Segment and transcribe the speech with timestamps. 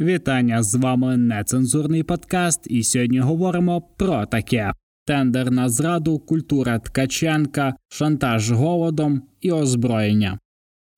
[0.00, 4.72] Вітання з вами нецензурний подкаст, і сьогодні говоримо про таке:
[5.06, 10.38] тендер на зраду, культура Ткаченка, шантаж голодом і озброєння.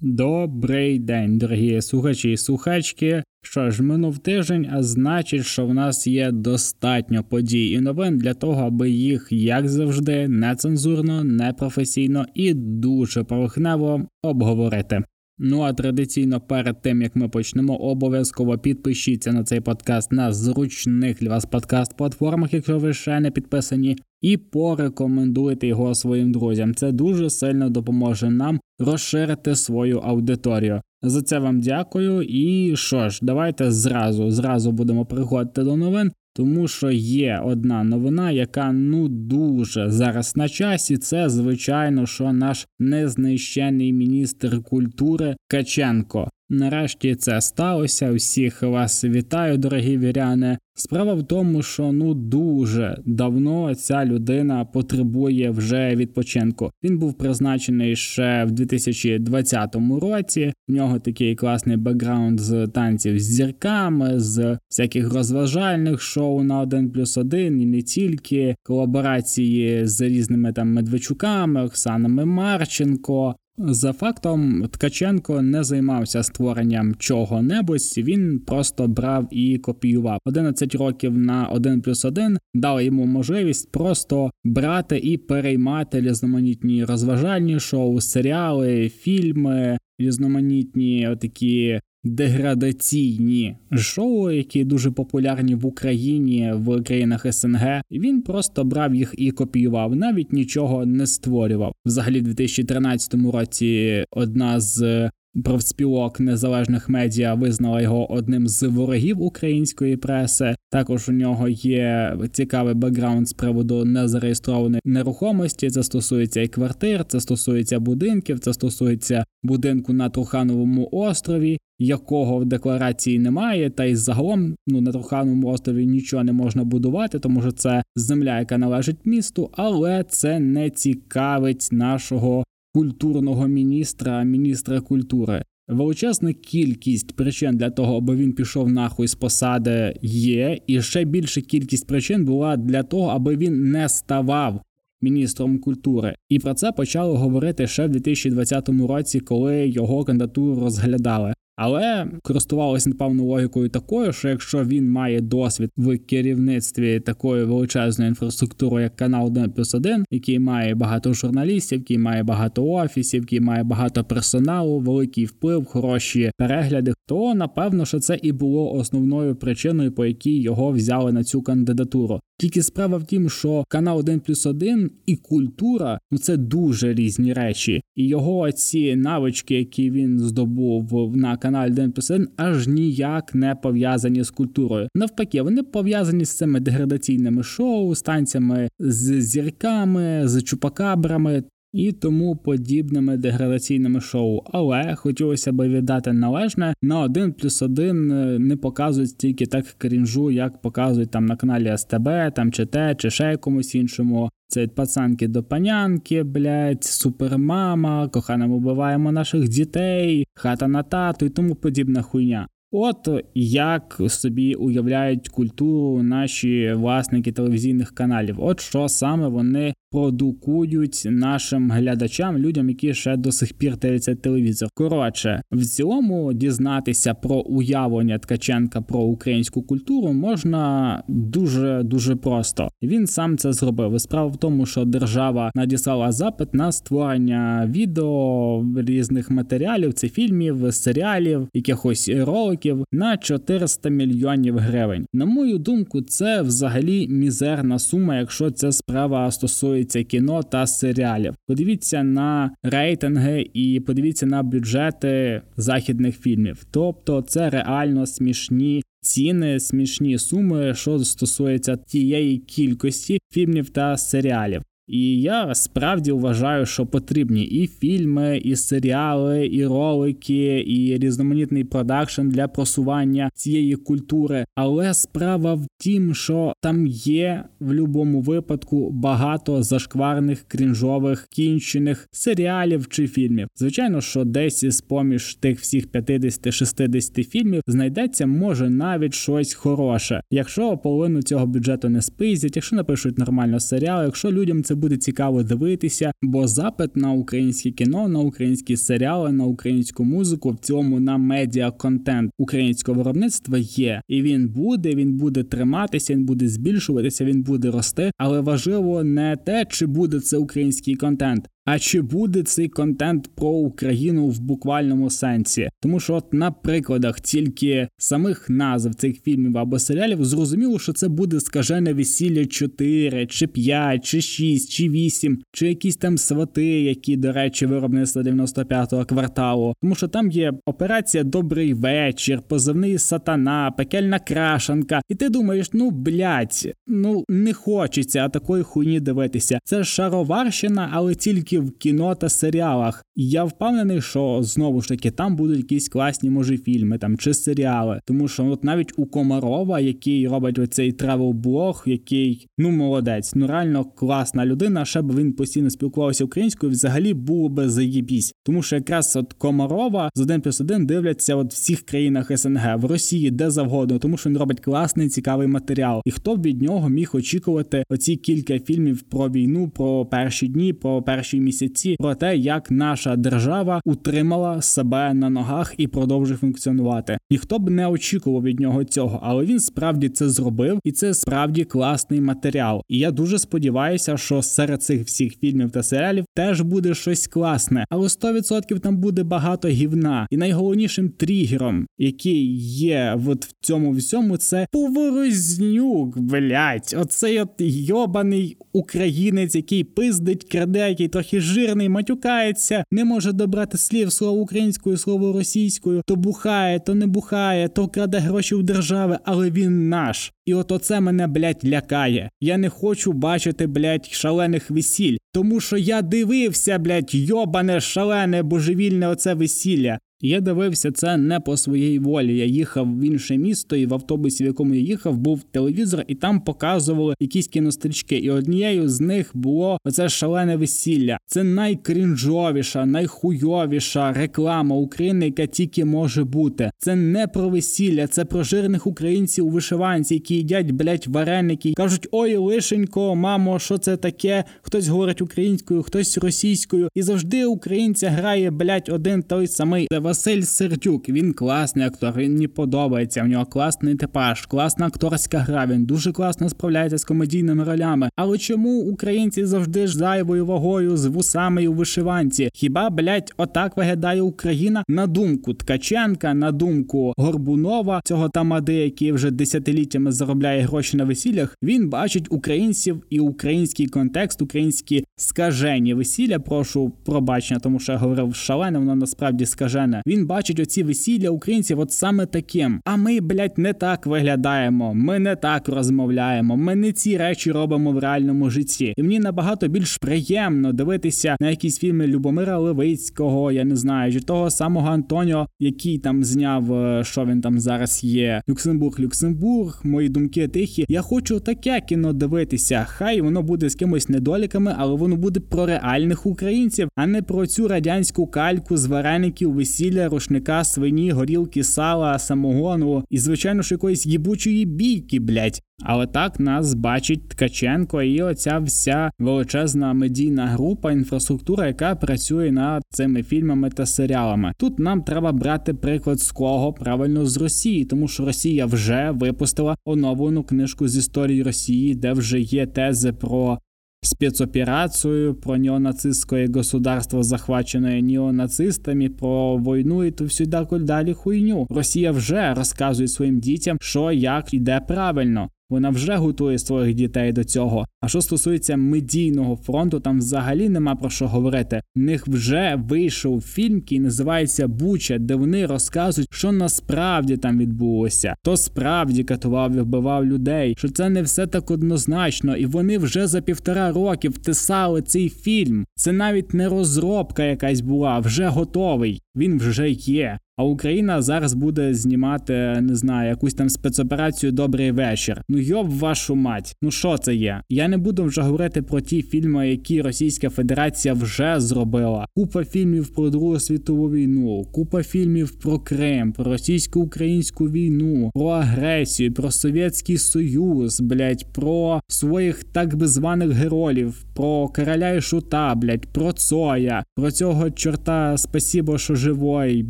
[0.01, 3.23] Добрий день, дорогі слухачі і слухачки.
[3.42, 8.35] Що ж, минув тиждень, а значить, що в нас є достатньо подій і новин для
[8.35, 15.03] того, аби їх, як завжди, нецензурно, непрофесійно і дуже поверхнево обговорити.
[15.43, 21.19] Ну а традиційно перед тим як ми почнемо, обов'язково підпишіться на цей подкаст на зручних
[21.19, 26.74] для вас подкаст-платформах, якщо ви ще не підписані, і порекомендуйте його своїм друзям.
[26.74, 30.80] Це дуже сильно допоможе нам розширити свою аудиторію.
[31.02, 32.22] За це вам дякую.
[32.22, 36.12] І що ж, давайте зразу зразу будемо приходити до новин.
[36.40, 40.96] Тому що є одна новина, яка ну дуже зараз на часі.
[40.96, 46.30] Це звичайно, що наш незнищений міністр культури Каченко.
[46.52, 48.12] Нарешті це сталося.
[48.12, 50.58] Всіх вас вітаю, дорогі віряни.
[50.75, 56.70] Справа в тому, що ну дуже давно ця людина потребує вже відпочинку.
[56.84, 60.52] Він був призначений ще в 2020 році.
[60.69, 66.91] В нього такий класний бекграунд з танців з зірками, з всяких розважальних шоу на один
[66.91, 73.34] плюс один і не тільки колаборації з різними там Медведчуками, Оксанами Марченко.
[73.62, 80.19] За фактом, Ткаченко не займався створенням чого-небудь, він просто брав і копіював.
[80.25, 87.61] 11 років на 1 плюс 1 дали йому можливість просто брати і переймати різноманітні розважальні
[87.61, 97.83] шоу, серіали, фільми, різноманітні отакі деградаційні шоу, які дуже популярні в Україні в країнах СНГ.
[97.91, 101.73] Він просто брав їх і копіював, навіть нічого не створював.
[101.87, 105.11] Взагалі, в 2013 році одна з
[105.45, 110.55] профспілок незалежних медіа визнала його одним з ворогів української преси.
[110.70, 115.71] Також у нього є цікавий бекграунд з приводу незареєстрованої нерухомості.
[115.71, 122.44] Це стосується і квартир, це стосується будинків, це стосується будинку на Трухановому острові, якого в
[122.44, 123.71] декларації немає.
[123.71, 128.38] Та й загалом ну на Трухановому острові нічого не можна будувати, тому що це земля,
[128.38, 135.42] яка належить місту, але це не цікавить нашого культурного міністра, міністра культури.
[135.69, 141.41] Величезна кількість причин для того, аби він пішов нахуй з посади, є, і ще більша
[141.41, 144.62] кількість причин була для того, аби він не ставав
[145.00, 146.14] міністром культури.
[146.28, 151.34] І про це почали говорити ще в 2020 році, коли його кандидатуру розглядали.
[151.62, 158.82] Але користувалися напевно логікою такою, що якщо він має досвід в керівництві такої величезної інфраструктури,
[158.82, 163.62] як канал 1 плюс 1, який має багато журналістів, який має багато офісів, який має
[163.62, 170.06] багато персоналу, великий вплив, хороші перегляди, то напевно, що це і було основною причиною, по
[170.06, 172.21] якій його взяли на цю кандидатуру.
[172.41, 177.33] Тільки справа в тім, що канал 1 плюс 1 і культура ну це дуже різні
[177.33, 183.34] речі, і його ці навички, які він здобув на каналі 1 плюс 1, аж ніяк
[183.34, 184.89] не пов'язані з культурою.
[184.95, 193.16] Навпаки, вони пов'язані з цими деградаційними шоу, станціями з зірками, з чупакабрами і тому подібними
[193.16, 194.42] деградаційними шоу.
[194.53, 200.30] Але хотілося б віддати належне на один плюс один е, не показують стільки так крінжу,
[200.30, 204.30] як показують там на каналі СТБ, там чи те, чи ще якомусь іншому.
[204.48, 211.28] Це пацанки до панянки, блять, супермама, кохана ми вбиваємо наших дітей, хата на тату і
[211.28, 212.48] тому подібна хуйня.
[212.72, 221.70] От як собі уявляють культуру наші власники телевізійних каналів, от що саме вони продукують нашим
[221.70, 224.69] глядачам, людям, які ще до сих пір дивляться телевізор.
[224.75, 232.69] Коротше, в цілому дізнатися про уявлення Ткаченка про українську культуру можна дуже дуже просто.
[232.82, 234.00] Він сам це зробив.
[234.00, 241.48] Справа в тому, що держава надіслала запит на створення відео різних матеріалів, це фільмів, серіалів,
[241.54, 242.59] якихось роликів
[242.92, 245.07] на 400 мільйонів гривень.
[245.12, 251.34] На мою думку, це взагалі мізерна сума, якщо ця справа стосується кіно та серіалів.
[251.47, 256.67] Подивіться на рейтинги і подивіться на бюджети західних фільмів.
[256.71, 258.83] Тобто це реально смішні.
[259.03, 264.62] Ціни смішні суми, що стосується тієї кількості фільмів та серіалів.
[264.91, 272.29] І я справді вважаю, що потрібні і фільми, і серіали, і ролики, і різноманітний продакшн
[272.29, 274.45] для просування цієї культури.
[274.55, 282.89] Але справа в тім, що там є в будь-якому випадку багато зашкварних крінжових кінчених серіалів
[282.89, 283.49] чи фільмів.
[283.57, 290.77] Звичайно, що десь із поміж тих всіх 50-60 фільмів знайдеться може навіть щось хороше, якщо
[290.77, 296.12] половину цього бюджету не спиздять, якщо напишуть нормально серіал, якщо людям це буде цікаво дивитися,
[296.23, 301.71] бо запит на українське кіно, на українські серіали, на українську музику, в цьому на медіа
[301.71, 307.71] контент українського виробництва є, і він буде, він буде триматися, він буде збільшуватися, він буде
[307.71, 313.31] рости, але важливо не те, чи буде це український контент, а чи буде цей контент
[313.35, 315.69] про Україну в буквальному сенсі?
[315.81, 321.09] Тому що, от на прикладах тільки самих назв цих фільмів або серіалів зрозуміло, що це
[321.09, 327.17] буде скажене весілля 4, чи 5, чи 6, чи 8, чи якісь там свати, які,
[327.17, 329.75] до речі, виробництва 95-го кварталу.
[329.83, 335.01] Тому що там є операція Добрий вечір, позивний сатана, пекельна крашанка.
[335.09, 339.59] І ти думаєш, ну блять, ну не хочеться такої хуйні дивитися.
[339.65, 343.05] Це шароварщина, але тільки в кіно та серіалах.
[343.17, 347.35] І я впевнений, що знову ж таки там будуть якісь класні, може, фільми там чи
[347.35, 348.01] серіали.
[348.05, 353.85] Тому що от навіть у Комарова, який робить оцей тревел-блог, який ну молодець, ну реально
[353.85, 354.85] класна людина.
[354.85, 358.33] Ще б він постійно спілкувався українською, взагалі було би заєбісь.
[358.45, 362.77] Тому що якраз от Комарова з один плюс один дивляться от в всіх країнах СНГ
[362.77, 366.03] в Росії, де завгодно, тому що він робить класний цікавий матеріал.
[366.05, 370.73] І хто б від нього міг очікувати оці кілька фільмів про війну, про перші дні,
[370.73, 377.19] про перші місяці, про те, як наша держава утримала себе на ногах і продовжує функціонувати.
[377.31, 381.65] Ніхто б не очікував від нього цього, але він справді це зробив, і це справді
[381.65, 382.83] класний матеріал.
[382.89, 387.85] І я дуже сподіваюся, що серед цих всіх фільмів та серіалів теж буде щось класне,
[387.91, 390.27] але 100% там буде багато гівна.
[390.31, 396.95] І найголовнішим тригером, який є от в цьому всьому, це поворознюк, блять.
[396.99, 404.12] Оцей от йобаний українець, який пиздить, краде, який трохи жирний, матюкається, не може добрати слів
[404.12, 409.50] слово українською, слово російською, то бухає, то не бухає, то краде гроші в держави, але
[409.50, 410.32] він наш.
[410.47, 412.31] І от оце мене, блять, лякає.
[412.41, 415.17] Я не хочу бачити, блять, шалених весіль.
[415.32, 419.99] Тому що я дивився, блять, йобане, шалене, божевільне оце весілля.
[420.23, 422.37] Я дивився це не по своїй волі.
[422.37, 426.15] Я їхав в інше місто, і в автобусі, в якому я їхав, був телевізор, і
[426.15, 428.17] там показували якісь кінострічки.
[428.17, 431.19] І однією з них було оце шалене весілля.
[431.27, 436.71] Це найкрінжовіша, найхуйовіша реклама України, яка тільки може бути.
[436.79, 442.09] Це не про весілля, це про жирних українців у вишиванці, які їдять блять вареники, кажуть:
[442.13, 444.45] ой, лишенько, мамо, що це таке?
[444.63, 449.87] Хтось говорить українською, хтось російською, і завжди українця грає блять один той самий.
[450.11, 451.09] Василь Сердюк.
[451.09, 452.12] Він класний актор.
[452.17, 453.23] Він мені подобається.
[453.23, 455.67] В нього класний типаж, класна акторська гра.
[455.67, 458.11] Він дуже класно справляється з комедійними ролями.
[458.17, 462.51] Але чому українці завжди ж зайвою вагою з вусами у вишиванці?
[462.55, 469.31] Хіба блять отак виглядає Україна на думку Ткаченка, на думку Горбунова, цього тамади, який вже
[469.31, 471.57] десятиліттями заробляє гроші на весіллях?
[471.62, 476.39] Він бачить українців і український контекст, українські скажені весілля.
[476.39, 480.00] Прошу пробачення, тому що я говорив шалене, воно насправді скажене.
[480.06, 482.81] Він бачить оці весілля українців от саме таким.
[482.85, 487.93] А ми, блядь, не так виглядаємо, ми не так розмовляємо, ми не ці речі робимо
[487.93, 488.94] в реальному житті.
[488.97, 494.20] І мені набагато більш приємно дивитися на якісь фільми Любомира Левицького, я не знаю, чи
[494.20, 498.42] того самого Антоніо, який там зняв, е, що він там зараз є.
[498.49, 500.85] Люксембург, Люксембург, мої думки тихі.
[500.88, 502.85] Я хочу таке кіно дивитися.
[502.88, 507.47] Хай воно буде з кимось недоліками, але воно буде про реальних українців, а не про
[507.47, 513.75] цю радянську кальку з вареників весілля весілля, рушника, свині, горілки, сала, самогону і, звичайно ж,
[513.75, 515.62] якоїсь їбучої бійки, блять.
[515.82, 522.82] Але так нас бачить Ткаченко і оця вся величезна медійна група, інфраструктура, яка працює над
[522.90, 524.52] цими фільмами та серіалами.
[524.59, 529.76] Тут нам треба брати приклад з кого правильно з Росії, тому що Росія вже випустила
[529.85, 533.59] оновлену книжку з історії Росії, де вже є тези про
[534.02, 541.66] спецоперацию, про неонацистское государство, захвачене неонацистами, про війну і ту всю далі хуйню.
[541.71, 545.50] Росія вже розказує своїм дітям, що як іде правильно.
[545.71, 547.87] Вона вже готує своїх дітей до цього.
[548.00, 551.83] А що стосується медійного фронту, там взагалі нема про що говорити.
[551.97, 558.35] В них вже вийшов фільм, який називається Буча, де вони розказують, що насправді там відбулося.
[558.43, 563.27] То справді катував і вбивав людей, що це не все так однозначно, і вони вже
[563.27, 565.87] за півтора роки втисали цей фільм.
[565.95, 569.21] Це навіть не розробка якась була, вже готовий.
[569.37, 570.39] Він вже є.
[570.61, 575.43] А Україна зараз буде знімати, не знаю, якусь там спецоперацію Добрий вечір.
[575.49, 576.77] Ну йоб вашу мать.
[576.83, 577.63] Ну що це є?
[577.69, 582.27] Я не буду вже говорити про ті фільми, які Російська Федерація вже зробила.
[582.37, 589.33] Купа фільмів про Другу світову війну, купа фільмів про Крим, про російсько-українську війну, про агресію,
[589.33, 596.07] про Совєтський Союз, блять, про своїх так би званих героїв, про короля і шута, блять,
[596.13, 599.85] про Цоя, про цього чорта спасібо, що живой,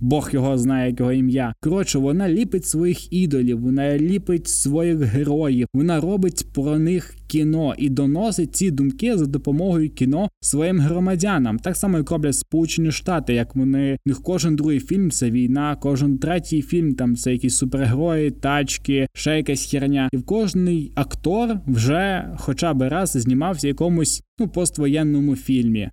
[0.00, 1.54] Бог його знає, як його ім'я.
[1.62, 7.88] Коротше, вона ліпить своїх ідолів, вона ліпить своїх героїв, вона робить про них кіно і
[7.88, 11.58] доносить ці думки за допомогою кіно своїм громадянам.
[11.58, 15.76] Так само, як роблять Сполучені Штати, як вони в них кожен другий фільм це війна,
[15.80, 20.08] кожен третій фільм там це якісь супергерої, тачки, ще якась херня.
[20.12, 25.90] І в кожний актор вже хоча б раз знімався в якомусь ну поствоєнному фільмі.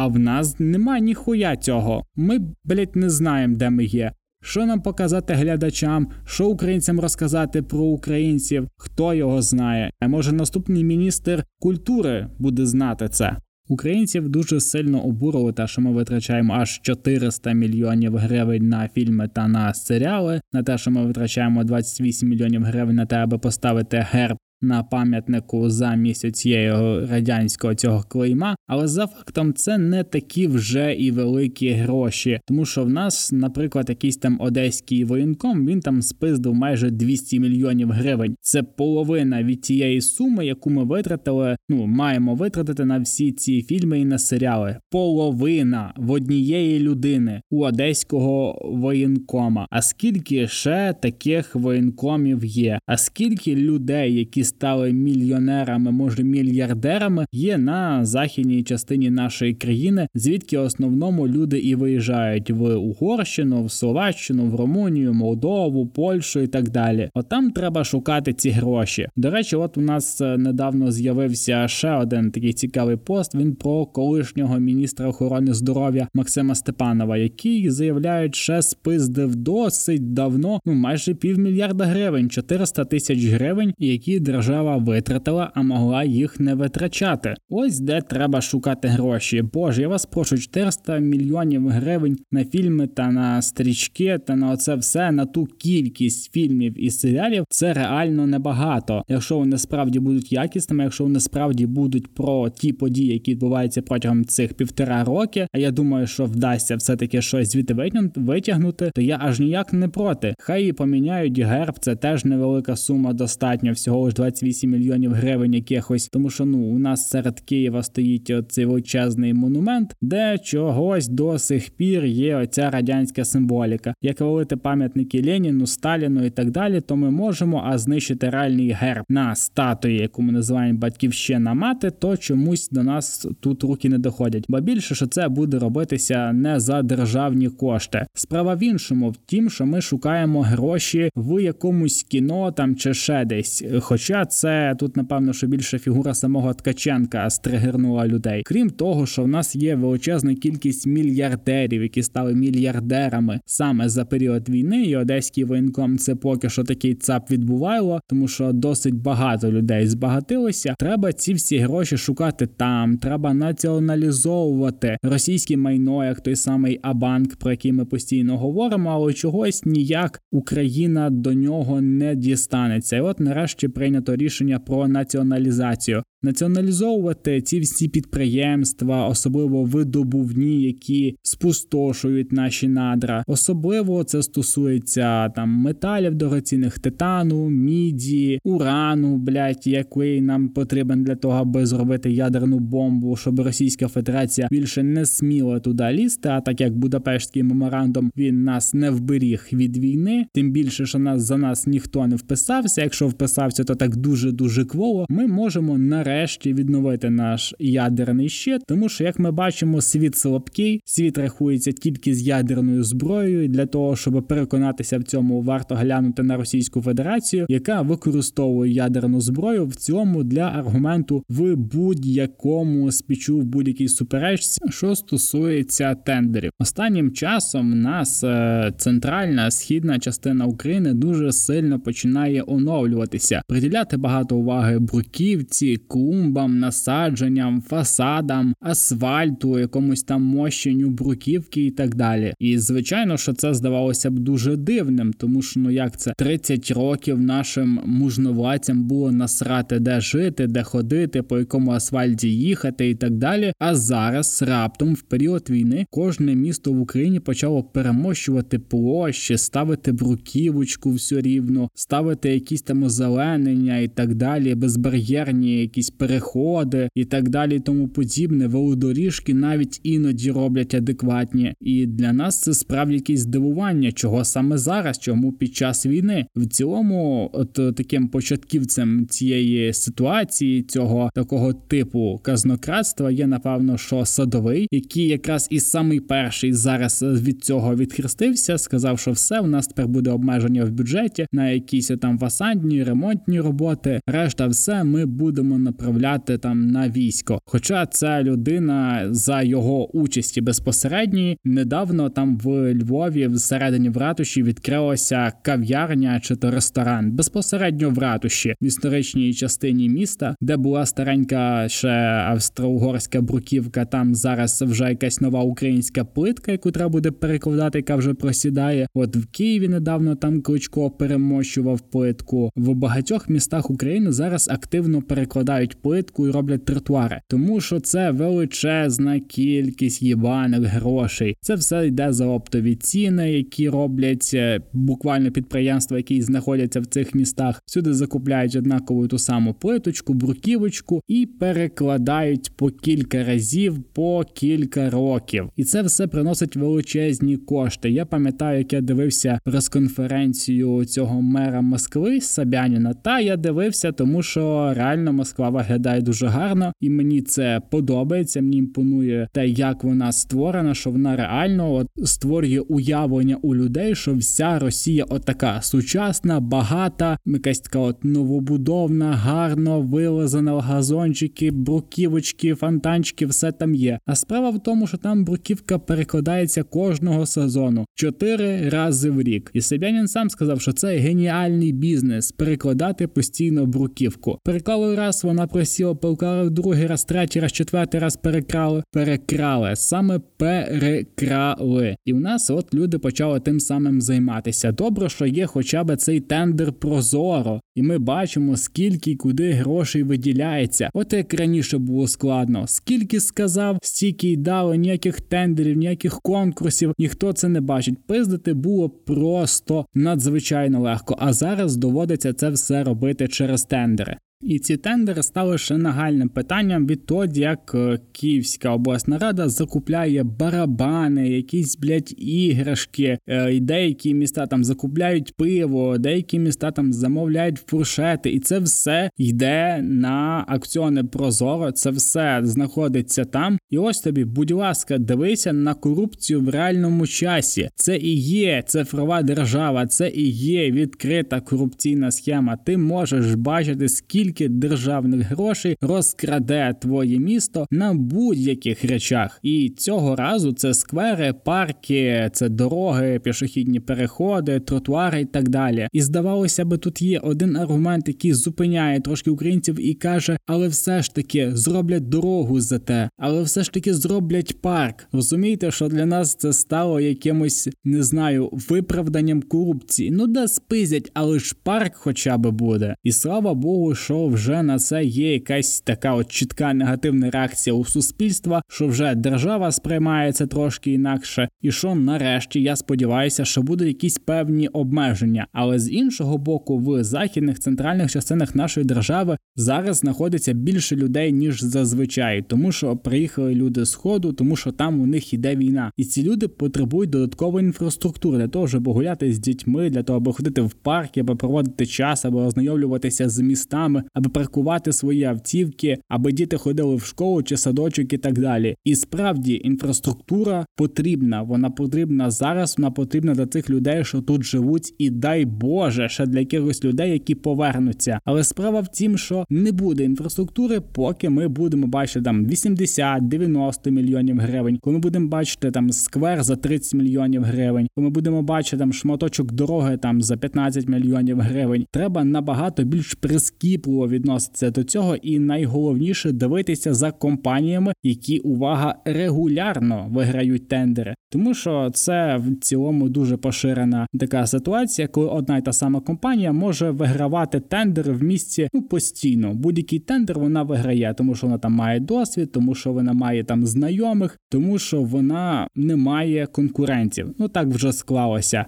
[0.00, 2.04] А в нас нема ніхуя цього.
[2.16, 4.12] Ми, блять, не знаємо, де ми є.
[4.42, 9.90] Що нам показати глядачам, що українцям розказати про українців, хто його знає.
[10.00, 13.36] А може наступний міністр культури буде знати це.
[13.68, 19.48] Українців дуже сильно обурили те, що ми витрачаємо аж 400 мільйонів гривень на фільми та
[19.48, 24.36] на серіали, на те, що ми витрачаємо 28 мільйонів гривень на те, аби поставити герб
[24.62, 26.70] на пам'ятнику за місяць цієї
[27.06, 32.84] радянського цього клейма, але за фактом це не такі вже і великі гроші, тому що
[32.84, 38.36] в нас, наприклад, якийсь там одеський воєнком він там спиздив майже 200 мільйонів гривень.
[38.40, 41.56] Це половина від тієї суми, яку ми витратили.
[41.68, 44.76] Ну маємо витратити на всі ці фільми і на серіали.
[44.90, 49.66] Половина в однієї людини у одеського воєнкома.
[49.70, 52.78] А скільки ще таких воєнкомів є?
[52.86, 60.58] А скільки людей, які стали мільйонерами, може мільярдерами, є на західній частині нашої країни, звідки
[60.58, 67.10] основному люди і виїжджають в Угорщину, в Словаччину, в Румунію, Молдову, Польщу і так далі.
[67.14, 69.08] От там треба шукати ці гроші.
[69.16, 73.34] До речі, от у нас е, недавно з'явився ще один такий цікавий пост.
[73.34, 80.74] Він про колишнього міністра охорони здоров'я Максима Степанова, який заявляють, ще спиздив досить давно, ну
[80.74, 87.34] майже півмільярда гривень, 400 тисяч гривень, які держава держава витратила, а могла їх не витрачати.
[87.50, 89.42] Ось де треба шукати гроші.
[89.42, 94.74] Боже, я вас прошу 400 мільйонів гривень на фільми та на стрічки, та на оце
[94.74, 97.44] все на ту кількість фільмів і серіалів.
[97.48, 99.02] Це реально небагато.
[99.08, 104.24] Якщо вони справді будуть якісними, якщо вони справді будуть про ті події, які відбуваються протягом
[104.24, 105.46] цих півтора роки.
[105.52, 109.88] А я думаю, що вдасться все таки щось звідти витягнути, то я аж ніяк не
[109.88, 110.34] проти.
[110.38, 116.08] Хай і поміняють герб, це теж невелика сума, достатньо всього ж 28 мільйонів гривень якихось,
[116.08, 121.70] тому що ну у нас серед Києва стоїть цей величезний монумент, де чогось до сих
[121.70, 123.94] пір є оця радянська символіка.
[124.02, 129.04] Як валити пам'ятники Леніну, Сталіну і так далі, то ми можемо а знищити реальний герб
[129.08, 134.44] на статуї, яку ми називаємо батьківщина мати, то чомусь до нас тут руки не доходять.
[134.48, 138.06] Ба більше що це буде робитися не за державні кошти.
[138.14, 143.24] Справа в іншому, в тім, що ми шукаємо гроші в якомусь кіно там чи ще
[143.24, 143.64] десь.
[143.80, 148.42] Хоча це тут, напевно, що більше фігура самого Ткаченка стригернула людей.
[148.46, 154.48] Крім того, що в нас є величезна кількість мільярдерів, які стали мільярдерами саме за період
[154.48, 159.86] війни, і одеський воєнком це поки що такий цап відбувало, тому що досить багато людей
[159.86, 160.74] збагатилося.
[160.78, 162.98] Треба ці всі гроші шукати там.
[162.98, 169.64] Треба націоналізовувати російське майно, як той самий Абанк, про який ми постійно говоримо, але чогось
[169.66, 172.96] ніяк Україна до нього не дістанеться.
[172.96, 176.02] І от нарешті прийнято прийнято рішення про націоналізацію.
[176.22, 183.24] Націоналізовувати ці всі підприємства, особливо видобувні, які спустошують наші надра.
[183.26, 191.34] Особливо це стосується там металів дорогоцінних титану, міді, урану, блять, який нам потрібен для того,
[191.34, 196.28] аби зробити ядерну бомбу, щоб Російська Федерація більше не сміла туди лізти.
[196.28, 201.22] А так як Будапештський меморандум він нас не вберіг від війни, тим більше, що нас
[201.22, 202.82] за нас ніхто не вписався.
[202.82, 205.06] Якщо вписався, то так дуже дуже кволо.
[205.08, 211.18] Ми можемо нарешті відновити наш ядерний щит, тому що, як ми бачимо, світ слабкий, світ
[211.18, 213.44] рахується тільки з ядерною зброєю.
[213.44, 219.20] і Для того щоб переконатися в цьому, варто глянути на Російську Федерацію, яка використовує ядерну
[219.20, 226.50] зброю в цьому для аргументу в будь-якому спічу в будь-якій суперечці, що стосується тендерів.
[226.58, 233.42] Останнім часом нас е, центральна східна частина України дуже сильно починає оновлюватися,
[233.80, 242.34] приділяти багато уваги бруківці, клумбам, насадженням, фасадам, асфальту, якомусь там мощенню бруківки і так далі.
[242.38, 247.20] І звичайно, що це здавалося б дуже дивним, тому що ну як це 30 років
[247.20, 253.52] нашим мужновладцям було насрати, де жити, де ходити, по якому асфальті їхати і так далі.
[253.58, 260.90] А зараз раптом в період війни кожне місто в Україні почало перемощувати площі, ставити бруківочку
[260.90, 267.60] все рівно, ставити якісь там озеленення і так далі, безбар'єрні якісь переходи і так далі,
[267.60, 268.46] тому подібне.
[268.46, 271.54] Велодоріжки навіть іноді роблять адекватні.
[271.60, 276.46] І для нас це справді якесь здивування, чого саме зараз, чому під час війни в
[276.46, 285.06] цілому, от таким початківцем цієї ситуації, цього такого типу казнократства є напевно, що садовий, який
[285.06, 290.10] якраз і самий перший зараз від цього відхрестився, сказав, що все у нас тепер буде
[290.10, 293.59] обмеження в бюджеті на якісь там фасадні, ремонтні роботи.
[294.06, 297.40] Решта, все ми будемо направляти там на військо.
[297.44, 305.32] Хоча ця людина за його участі безпосередньої недавно там в Львові, всередині в ратуші, відкрилася
[305.42, 311.88] кав'ярня чи то ресторан безпосередньо в ратуші в історичній частині міста, де була старенька ще
[312.28, 313.84] австро-угорська бруківка.
[313.84, 318.86] Там зараз вже якась нова українська плитка, яку треба буде перекладати, яка вже просідає.
[318.94, 322.50] От в Києві недавно там Кличко перемощував плитку.
[322.56, 329.20] В багатьох містах України зараз активно перекладають плитку і роблять тротуари, тому що це величезна
[329.20, 331.36] кількість їбаних грошей.
[331.40, 337.14] Це все йде за оптові ціни, які роблять е, буквально підприємства, які знаходяться в цих
[337.14, 337.62] містах.
[337.66, 345.48] Сюди закупляють однакову ту саму плиточку, бруківочку і перекладають по кілька разів по кілька років.
[345.56, 347.90] І це все приносить величезні кошти.
[347.90, 352.94] Я пам'ятаю, як я дивився прес-конференцію цього мера Москви Сабяніна.
[352.94, 358.40] Та я дивився, тому що реально Москва виглядає дуже гарно, і мені це подобається.
[358.40, 364.14] Мені імпонує те, як вона створена, що вона реально от створює уявлення у людей, що
[364.14, 373.52] вся Росія отака сучасна, багата, якась така от новобудовна, гарно вилазена газончики, бруківочки, фонтанчики, все
[373.52, 373.98] там є.
[374.06, 379.50] А справа в тому, що там бруківка перекладається кожного сезону чотири рази в рік.
[379.54, 383.29] І Себянін сам сказав, що це геніальний бізнес перекладати постійно
[383.66, 384.38] бруківку.
[384.44, 391.96] Переклали раз, вона просіла, переклали другий раз, третій раз, четвертий раз перекрали, перекрали, саме перекрали.
[392.04, 394.72] І в нас от люди почали тим самим займатися.
[394.72, 400.02] Добре, що є хоча б цей тендер прозоро, і ми бачимо, скільки і куди грошей
[400.02, 400.90] виділяється.
[400.94, 402.64] От як раніше було складно.
[402.66, 407.98] Скільки сказав, стільки й дали, ніяких тендерів, ніяких конкурсів, ніхто це не бачить.
[408.06, 411.16] Пиздити було просто надзвичайно легко.
[411.18, 414.18] А зараз доводиться це все робити через тендери.
[414.42, 421.28] І ці тендери стали ще нагальним питанням відтоді, як е, Київська обласна рада закупляє барабани,
[421.30, 428.30] якісь блядь, іграшки, е, і деякі міста там закупляють пиво, деякі міста там замовляють фуршети,
[428.30, 431.72] і це все йде на акціони Прозоро.
[431.72, 433.58] Це все знаходиться там.
[433.70, 437.68] І ось тобі, будь ласка, дивися на корупцію в реальному часі.
[437.74, 442.56] Це і є цифрова держава, це і є відкрита корупційна схема.
[442.56, 449.38] Ти можеш бачити скільки скільки державних грошей розкраде твоє місто на будь-яких речах.
[449.42, 455.88] І цього разу це сквери, парки, це дороги, пішохідні переходи, тротуари і так далі.
[455.92, 461.02] І здавалося би, тут є один аргумент, який зупиняє трошки українців і каже: але все
[461.02, 465.06] ж таки зроблять дорогу за те, але все ж таки зроблять парк.
[465.12, 470.10] Розумієте, що для нас це стало якимось не знаю виправданням корупції.
[470.10, 472.94] Ну да спизять, але ж парк хоча б буде.
[473.04, 477.84] І слава Богу, що вже на це є якась така от чітка негативна реакція у
[477.84, 484.18] суспільства, що вже держава сприймається трошки інакше, і що нарешті я сподіваюся, що будуть якісь
[484.18, 485.46] певні обмеження.
[485.52, 491.62] Але з іншого боку, в західних центральних частинах нашої держави зараз знаходиться більше людей ніж
[491.62, 496.04] зазвичай, тому що приїхали люди з ходу, тому що там у них іде війна, і
[496.04, 500.60] ці люди потребують додаткової інфраструктури для того, щоб гуляти з дітьми, для того, аби ходити
[500.60, 506.56] в парки, аби проводити час, або ознайомлюватися з містами аби паркувати свої автівки, аби діти
[506.56, 508.76] ходили в школу чи садочок і так далі.
[508.84, 511.42] І справді інфраструктура потрібна.
[511.42, 512.74] Вона потрібна зараз.
[512.78, 517.12] Вона потрібна для цих людей, що тут живуть, і дай Боже, ще для якихось людей,
[517.12, 518.20] які повернуться.
[518.24, 524.38] Але справа в тім, що не буде інфраструктури, поки ми будемо бачити там 80-90 мільйонів
[524.38, 524.78] гривень.
[524.82, 528.92] Коли ми будемо бачити там сквер за 30 мільйонів гривень, коли ми будемо бачити там
[528.92, 531.86] шматочок дороги там за 15 мільйонів гривень.
[531.92, 540.06] Треба набагато більш прискіпливо відноситися до цього, і найголовніше дивитися за компаніями, які увага регулярно
[540.10, 545.72] виграють тендери, тому що це в цілому дуже поширена така ситуація, коли одна й та
[545.72, 549.54] сама компанія може вигравати тендери в місці ну постійно.
[549.54, 553.66] Будь-який тендер вона виграє, тому що вона там має досвід, тому що вона має там
[553.66, 557.34] знайомих, тому що вона не має конкурентів.
[557.38, 558.66] Ну так вже склалося.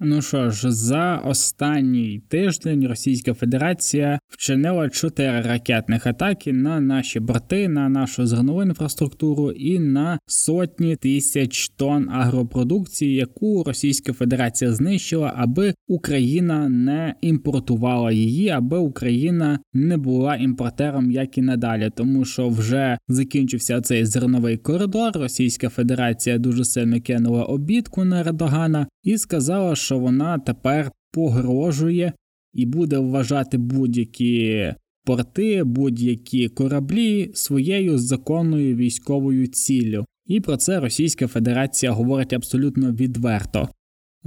[0.00, 7.68] Ну що ж, за останній тиждень Російська Федерація вчинила чотири ракетних атаки на наші борти,
[7.68, 15.74] на нашу зернову інфраструктуру і на сотні тисяч тонн агропродукції, яку Російська Федерація знищила, аби
[15.88, 22.98] Україна не імпортувала її, аби Україна не була імпортером, як і надалі, тому що вже
[23.08, 25.12] закінчився цей зерновий коридор.
[25.14, 32.12] Російська Федерація дуже сильно кинула обідку на Ердогана і сказала, що вона тепер погрожує
[32.52, 40.04] і буде вважати будь-які порти, будь-які кораблі своєю законною військовою ціллю.
[40.26, 43.68] І про це Російська Федерація говорить абсолютно відверто.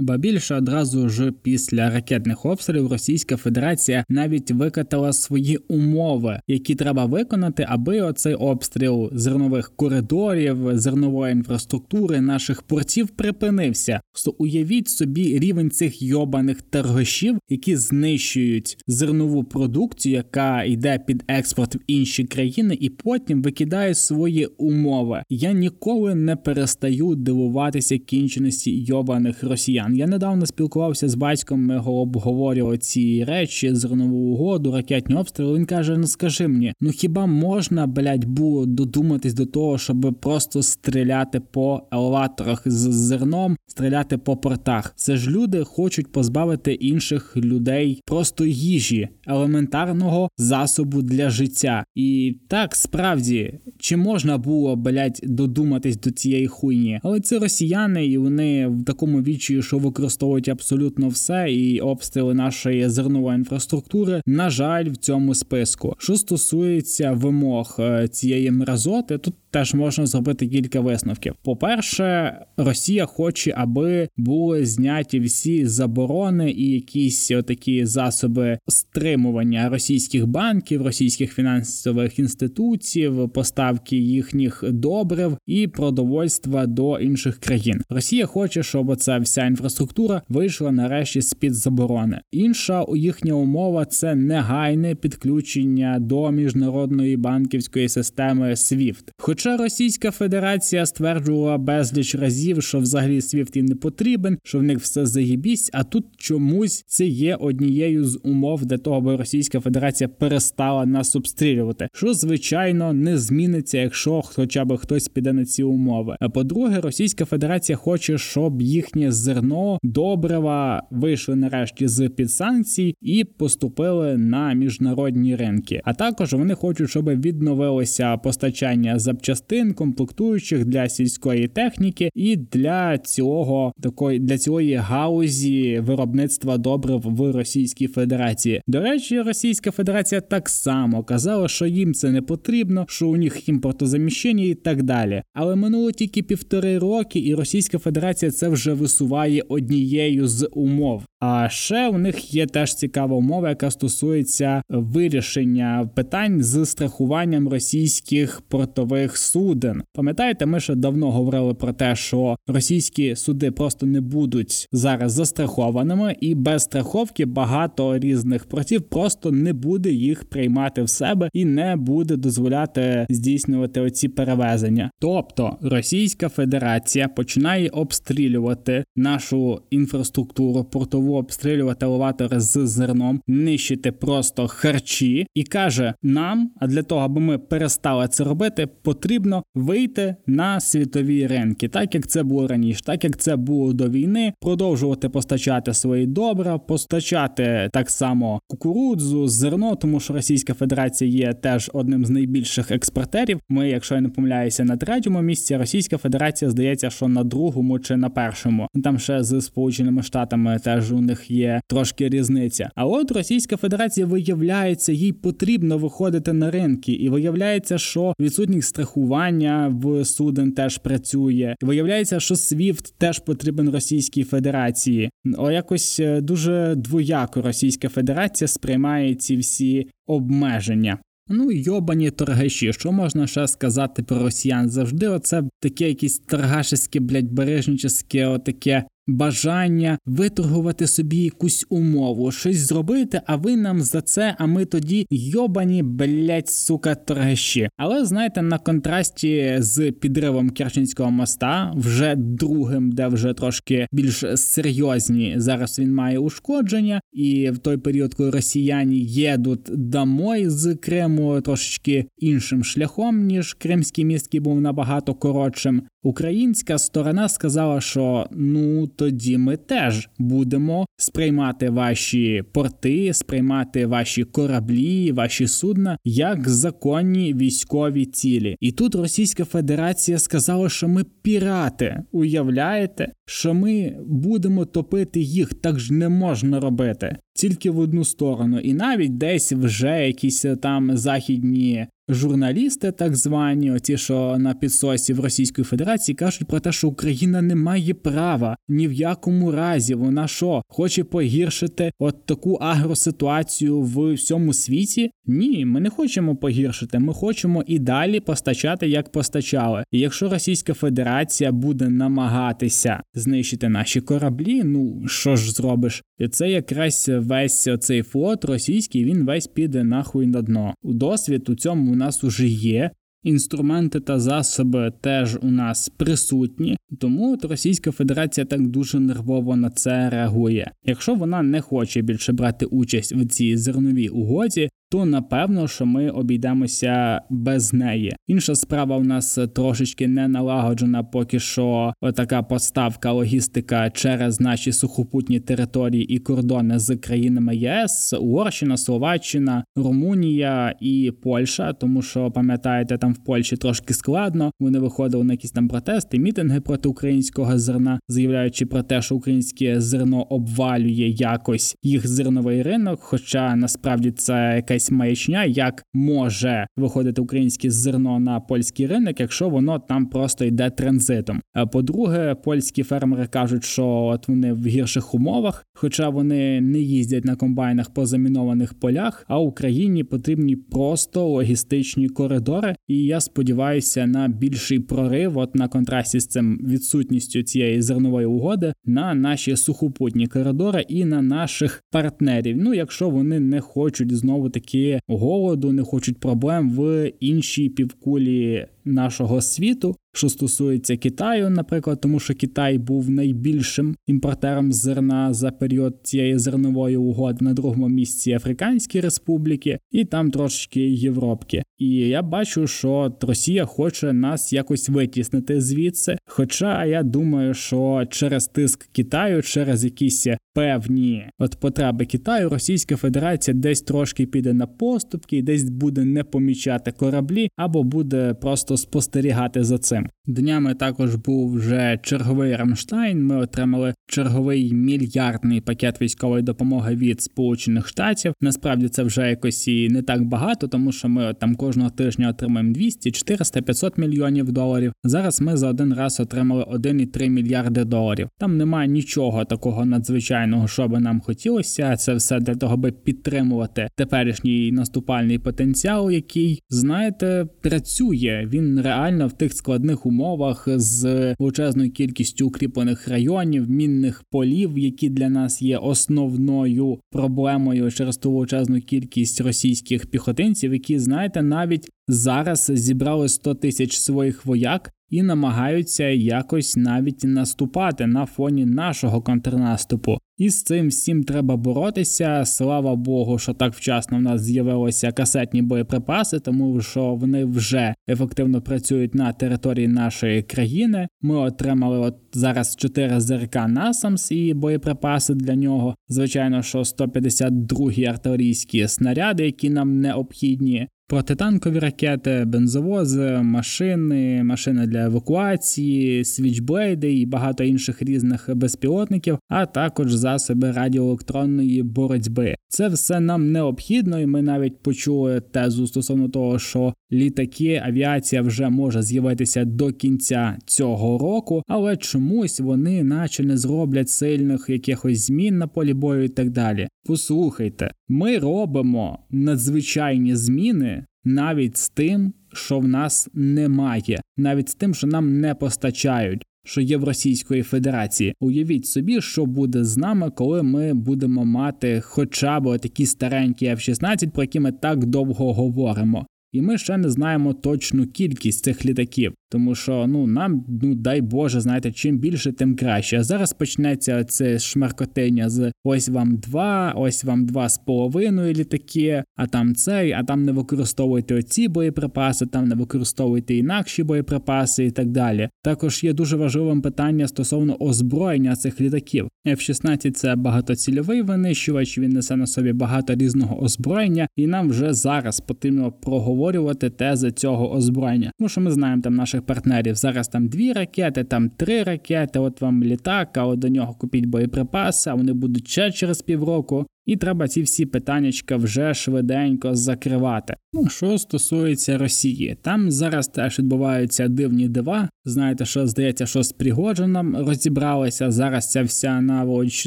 [0.00, 7.04] Ба більше одразу ж після ракетних обстрілів Російська Федерація навіть викатала свої умови, які треба
[7.04, 14.00] виконати, аби оцей обстріл зернових коридорів, зернової інфраструктури наших портів припинився.
[14.24, 21.74] То уявіть собі рівень цих йобаних торгашів, які знищують зернову продукцію, яка йде під експорт
[21.74, 25.22] в інші країни, і потім викидає свої умови.
[25.30, 29.89] Я ніколи не перестаю дивуватися кінченості йобаних росіян.
[29.94, 35.58] Я недавно спілкувався з батьком, ми обговорювали ці речі, зернову угоду, ракетні обстріли.
[35.58, 40.62] Він каже: Ну скажи мені, ну хіба можна, блядь, було додуматись до того, щоб просто
[40.62, 44.92] стріляти по елеваторах з зерном, стріляти по портах?
[44.96, 51.84] Це ж люди хочуть позбавити інших людей просто їжі, елементарного засобу для життя.
[51.94, 57.00] І так справді чи можна було блядь, додуматись до цієї хуйні?
[57.02, 62.88] Але це росіяни, і вони в такому вічі, що використовують абсолютно все, і обстріли нашої
[62.88, 65.94] зернової інфраструктури, на жаль, в цьому списку.
[65.98, 71.34] Що стосується вимог е, цієї мразоти, тут теж можна зробити кілька висновків.
[71.42, 80.82] По-перше, Росія хоче, аби були зняті всі заборони і якісь такі засоби стримування російських банків,
[80.82, 87.82] російських фінансових інституцій, поставки їхніх добрив і продовольства до інших країн.
[87.88, 92.20] Росія хоче, щоб ця вся інфраструктура вийшла нарешті з під заборони.
[92.32, 99.04] Інша їхня умова це негайне підключення до міжнародної банківської системи SWIFT.
[99.40, 104.78] Хоча Російська Федерація стверджувала безліч разів, що взагалі SWIFT їм не потрібен, що в них
[104.78, 110.08] все заєбісь, а тут чомусь це є однією з умов для того, аби Російська Федерація
[110.08, 116.16] перестала нас обстрілювати, що звичайно не зміниться, якщо хоча б хтось піде на ці умови.
[116.20, 123.24] А по-друге, Російська Федерація хоче, щоб їхнє зерно добрива вийшли нарешті з під санкцій і
[123.24, 125.80] поступили на міжнародні ринки.
[125.84, 129.29] А також вони хочуть, щоб відновилося постачання запчастин,
[129.74, 137.86] комплектуючих для сільської техніки і для цього такої для цієї гаузі виробництва добрив в Російській
[137.86, 138.62] Федерації.
[138.66, 143.48] До речі, Російська Федерація так само казала, що їм це не потрібно, що у них
[143.48, 145.22] імпортозаміщення і так далі.
[145.34, 151.02] Але минуло тільки півтори роки, і Російська Федерація це вже висуває однією з умов.
[151.20, 158.40] А ще у них є теж цікава умова, яка стосується вирішення питань з страхуванням російських
[158.48, 159.82] портових суден.
[159.92, 166.16] Пам'ятаєте, ми ще давно говорили про те, що російські суди просто не будуть зараз застрахованими,
[166.20, 171.76] і без страховки багато різних портів просто не буде їх приймати в себе і не
[171.76, 174.90] буде дозволяти здійснювати оці перевезення.
[175.00, 185.26] Тобто Російська Федерація починає обстрілювати нашу інфраструктуру портову обстрілювати елеватори з зерном, нищити просто харчі,
[185.34, 191.26] і каже нам, а для того, аби ми перестали це робити, потрібно вийти на світові
[191.26, 196.06] ринки, так як це було раніше, так як це було до війни, продовжувати постачати свої
[196.06, 202.70] добра, постачати так само кукурудзу, зерно, тому що Російська Федерація є теж одним з найбільших
[202.70, 203.40] експортерів.
[203.48, 207.96] Ми, якщо я не помиляюся, на третьому місці Російська Федерація здається, що на другому чи
[207.96, 208.68] на першому.
[208.84, 212.70] Там ще з Сполученими Штатами теж у них є трошки різниця.
[212.74, 219.80] А от Російська Федерація виявляється, їй потрібно виходити на ринки, і виявляється, що відсутність страхування
[219.82, 221.54] в суден теж працює.
[221.62, 225.10] І Виявляється, що SWIFT теж потрібен Російській Федерації.
[225.38, 230.98] О, якось е, дуже двояко Російська Федерація сприймає ці всі обмеження.
[231.32, 234.70] Ну йобані торгаші, що можна ще сказати про росіян?
[234.70, 243.20] Завжди оце таке якесь торгашеське, блядь, бережнічеське, отаке бажання виторгувати собі якусь умову, щось зробити,
[243.26, 247.68] а ви нам за це, а ми тоді йобані, блять, сука, торгаші.
[247.76, 255.34] Але знаєте, на контрасті з підривом Керченського моста, вже другим, де вже трошки більш серйозні,
[255.36, 262.06] зараз він має ушкодження, і в той період, коли росіяни їдуть домой з Криму трошечки
[262.18, 265.82] іншим шляхом, ніж Кримський міст, який був набагато коротшим.
[266.02, 275.12] Українська сторона сказала, що ну тоді ми теж будемо сприймати ваші порти, сприймати ваші кораблі,
[275.12, 278.56] ваші судна як законні військові цілі.
[278.60, 282.02] І тут Російська Федерація сказала, що ми пірати.
[282.12, 287.16] Уявляєте, що ми будемо топити їх, так ж не можна робити.
[287.34, 293.96] Тільки в одну сторону, і навіть десь вже якісь там західні журналісти, так звані, оті,
[293.96, 298.88] що на підсосі в Російської Федерації кажуть про те, що Україна не має права ні
[298.88, 299.94] в якому разі.
[299.94, 305.10] Вона що хоче погіршити от таку агроситуацію в всьому світі?
[305.26, 306.98] Ні, ми не хочемо погіршити.
[306.98, 309.84] Ми хочемо і далі постачати, як постачали.
[309.92, 316.02] І якщо Російська Федерація буде намагатися знищити наші кораблі, ну що ж зробиш?
[316.18, 319.04] І це якраз весь цей флот російський.
[319.04, 320.74] Він весь піде нахуй на дно.
[320.82, 322.90] Досвід у цьому нас уже є.
[323.22, 329.70] Інструменти та засоби теж у нас присутні, тому от Російська Федерація так дуже нервово на
[329.70, 330.70] це реагує.
[330.84, 336.10] Якщо вона не хоче більше брати участь в цій зерновій угоді, то напевно, що ми
[336.10, 338.16] обійдемося без неї.
[338.26, 345.40] Інша справа у нас трошечки не налагоджена, поки що така поставка логістика через наші сухопутні
[345.40, 353.12] території і кордони з країнами ЄС, Угорщина, Словаччина, Румунія і Польща, тому що пам'ятаєте, там
[353.12, 354.52] в Польщі трошки складно.
[354.60, 359.80] Вони виходили на якісь там протести, мітинги проти українського зерна, заявляючи про те, що українське
[359.80, 363.00] зерно обвалює якось їх зерновий ринок.
[363.02, 369.48] Хоча насправді це якась якась маячня, як може виходити українське зерно на польський ринок, якщо
[369.48, 371.40] воно там просто йде транзитом.
[371.72, 377.36] По-друге, польські фермери кажуть, що от вони в гірших умовах, хоча вони не їздять на
[377.36, 382.76] комбайнах по замінованих полях, а Україні потрібні просто логістичні коридори.
[382.88, 388.72] І я сподіваюся на більший прорив, от на контрасті з цим відсутністю цієї зернової угоди
[388.84, 392.56] на наші сухопутні коридори і на наших партнерів.
[392.58, 398.66] Ну якщо вони не хочуть знову таки таки голоду, не хочуть проблем в іншій півкулі
[398.84, 405.96] нашого світу що стосується Китаю, наприклад, тому що Китай був найбільшим імпортером зерна за період
[406.02, 411.62] цієї зернової угоди на другому місці Африканські Республіки, і там трошечки Європки.
[411.78, 416.18] І я бачу, що Росія хоче нас якось витіснити звідси.
[416.26, 423.56] Хоча я думаю, що через тиск Китаю, через якісь певні от потреби Китаю, Російська Федерація
[423.56, 429.78] десь трошки піде на поступки, десь буде не помічати кораблі, або буде просто спостерігати за
[429.78, 430.06] цим.
[430.26, 433.26] Днями також був вже черговий Рамштайн.
[433.26, 438.34] Ми отримали черговий мільярдний пакет військової допомоги від Сполучених Штатів.
[438.40, 442.72] Насправді це вже якось і не так багато, тому що ми там кожного тижня отримаємо
[442.72, 444.92] 200, 400, 500 мільйонів доларів.
[445.04, 448.28] Зараз ми за один раз отримали 1,3 мільярди доларів.
[448.38, 451.96] Там немає нічого такого надзвичайного, що би нам хотілося.
[451.96, 458.48] Це все для того, аби підтримувати теперішній наступальний потенціал, який знаєте працює.
[458.52, 465.28] Він реально в тих складних умовах з величезною кількістю укріплених районів, мінних полів, які для
[465.28, 473.28] нас є основною проблемою через ту величезну кількість російських піхотинців, які знаєте навіть зараз зібрали
[473.28, 480.18] 100 тисяч своїх вояк і намагаються якось навіть наступати на фоні нашого контрнаступу.
[480.38, 482.44] І з цим всім треба боротися.
[482.44, 488.62] Слава Богу, що так вчасно в нас з'явилися касетні боєприпаси, тому що вони вже ефективно
[488.62, 491.08] працюють на території нашої країни.
[491.20, 495.94] Ми отримали от зараз 4 ЗРК Насамс і боєприпаси для нього.
[496.08, 506.24] Звичайно, що 152-гі артилерійські снаряди, які нам необхідні протитанкові ракети, бензовози, машини, машини для евакуації,
[506.24, 512.54] свічблейди і багато інших різних безпілотників, а також засоби радіоелектронної боротьби.
[512.68, 518.68] Це все нам необхідно, і ми навіть почули тезу стосовно того, що літаки, авіація вже
[518.68, 525.58] може з'явитися до кінця цього року, але чомусь вони, наче не зроблять сильних якихось змін
[525.58, 526.88] на полі бою і так далі.
[527.06, 534.94] Послухайте, ми робимо надзвичайні зміни навіть з тим, що в нас немає, навіть з тим,
[534.94, 536.42] що нам не постачають.
[536.64, 542.00] Що є в Російської Федерації, уявіть собі, що буде з нами, коли ми будемо мати
[542.04, 546.26] хоча б такі старенькі F-16, про які ми так довго говоримо.
[546.52, 551.20] І ми ще не знаємо точну кількість цих літаків, тому що ну нам, ну дай
[551.20, 553.18] Боже, знаєте, чим більше, тим краще.
[553.18, 559.24] А зараз почнеться це шмаркотення з ось вам два, ось вам два з половиною літаки,
[559.36, 564.90] а там цей, а там не використовуйте оці боєприпаси, там не використовуйте інакші боєприпаси і
[564.90, 565.48] так далі.
[565.62, 569.28] Також є дуже важливим питання стосовно озброєння цих літаків.
[569.46, 571.98] F-16– це багатоцільовий винищувач.
[571.98, 575.92] Він несе на собі багато різного озброєння, і нам вже зараз потрібно
[576.40, 578.32] проговорювати тези цього озброєння.
[578.38, 579.94] Тому що ми знаємо там наших партнерів.
[579.94, 582.38] Зараз там дві ракети, там три ракети.
[582.38, 585.10] От вам літак, а от до нього купіть боєприпаси.
[585.10, 586.86] а Вони будуть ще через півроку.
[587.06, 590.54] І треба ці всі питаннячка вже швиденько закривати.
[590.72, 595.08] Ну що стосується Росії, там зараз теж відбуваються дивні дива.
[595.24, 598.30] Знаєте, що здається, що з Пригоджином розібралися.
[598.30, 599.86] Зараз ця вся наволоч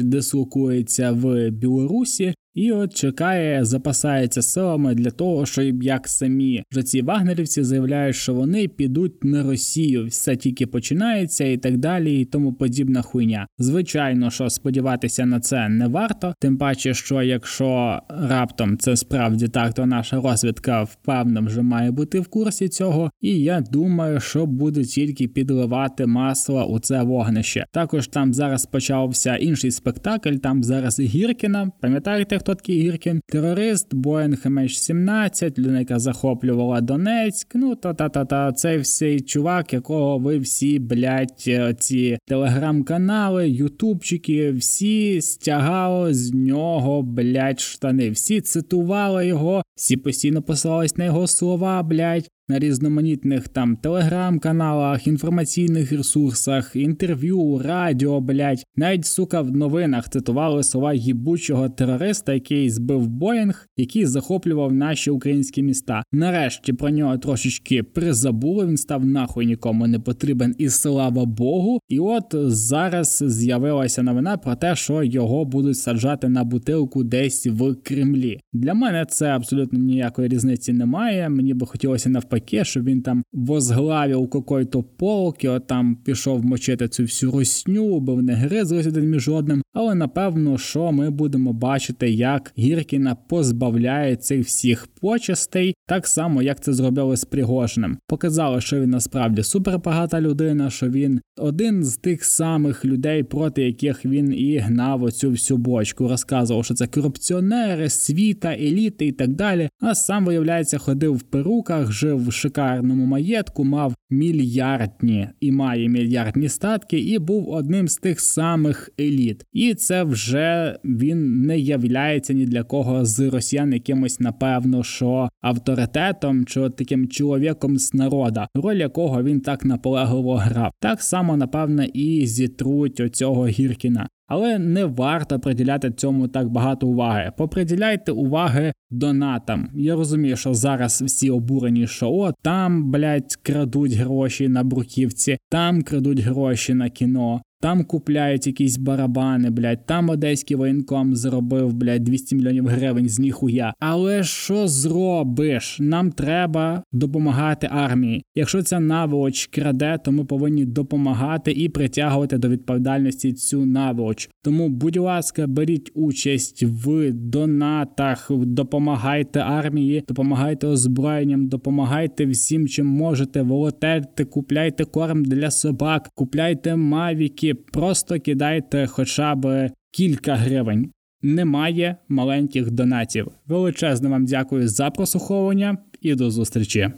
[0.00, 2.34] дислокується в Білорусі.
[2.54, 8.34] І от чекає, запасається силами для того, щоб як самі вже ці вагнерівці заявляють, що
[8.34, 13.46] вони підуть на Росію, все тільки починається і так далі, і тому подібна хуйня.
[13.58, 19.74] Звичайно, що сподіватися на це не варто, тим паче, що якщо раптом це справді так,
[19.74, 24.84] то наша розвідка впевнено вже має бути в курсі цього, і я думаю, що буде
[24.84, 27.64] тільки підливати масло у це вогнище.
[27.72, 30.34] Також там зараз почався інший спектакль.
[30.34, 32.38] Там зараз Гіркіна, пам'ятаєте?
[32.38, 37.54] хто такий Гіркін, терорист, Боїнг MH17, людина, яка захоплювала Донецьк.
[37.54, 41.48] Ну та та та та цей всей чувак, якого ви всі, блять,
[41.78, 48.10] ці телеграм-канали, ютубчики, всі стягали з нього, блять, штани.
[48.10, 55.92] Всі цитували його, всі постійно посилались на його слова, блять на різноманітних там телеграм-каналах, інформаційних
[55.92, 58.64] ресурсах, інтерв'ю, радіо, блять.
[58.76, 65.62] Навіть сука в новинах цитували слова гібучого терориста, який збив Боїнг, який захоплював наші українські
[65.62, 66.02] міста.
[66.12, 68.66] Нарешті про нього трошечки призабули.
[68.66, 71.80] Він став нахуй нікому не потрібен, і слава Богу.
[71.88, 77.74] І от зараз з'явилася новина про те, що його будуть саджати на бутилку десь в
[77.74, 78.40] Кремлі.
[78.52, 81.28] Для мене це абсолютно ніякої різниці немає.
[81.28, 86.88] Мені би хотілося навпаки навпаки, що він там возглавив какой-то полк, і там пішов мочити
[86.88, 89.62] цю всю русню, бо вони гризлися один між одним.
[89.72, 96.60] Але напевно, що ми будемо бачити, як Гіркіна позбавляє цих всіх почестей, так само як
[96.60, 97.98] це зробили з Пригожним.
[98.08, 104.04] Показало, що він насправді супербагата людина, що він один з тих самих людей, проти яких
[104.04, 109.68] він і гнав оцю всю бочку, розказував, що це корупціонери, світа, еліти і так далі.
[109.80, 116.48] А сам виявляється, ходив в перуках, жив в шикарному маєтку, мав мільярдні і має мільярдні
[116.48, 119.44] статки, і був одним з тих самих еліт.
[119.52, 126.44] І це вже він не являється ні для кого з росіян якимось, напевно, що авторитетом
[126.44, 130.72] чи таким чоловіком з народа, роль якого він так наполегливо грав.
[130.80, 134.08] Так само, напевно, і зітруть оцього Гіркіна.
[134.26, 137.32] Але не варто приділяти цьому так багато уваги.
[137.38, 139.68] Поприділяйте уваги донатам.
[139.74, 145.82] Я розумію, що зараз всі обурені, що о, там, блядь, крадуть гроші на бруківці, там
[145.82, 147.42] крадуть гроші на кіно.
[147.64, 153.74] Там купляють якісь барабани, блядь, там одеський воєнком заробив, блядь, 200 мільйонів гривень з ніхуя.
[153.80, 155.76] Але що зробиш?
[155.80, 158.24] Нам треба допомагати армії.
[158.34, 164.30] Якщо ця наволоч краде, то ми повинні допомагати і притягувати до відповідальності цю наволоч.
[164.42, 173.42] Тому, будь ласка, беріть участь в донатах, допомагайте армії, допомагайте озброєнням, допомагайте всім, чим можете,
[173.42, 180.90] волонтерте, купляйте корм для собак, купляйте мавіки, просто кидайте хоча б кілька гривень.
[181.22, 183.28] Немає маленьких донатів.
[183.46, 186.90] Величезне вам дякую за прослуховування і до зустрічі.